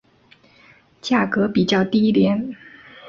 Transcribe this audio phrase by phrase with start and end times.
[0.99, 2.55] 价格比较低廉。